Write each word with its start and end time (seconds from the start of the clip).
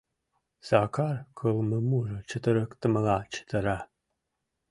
Сакар 0.67 1.15
кылмымужо 1.39 2.17
чытырыктымыла 2.29 3.17
чытыра... 3.33 3.77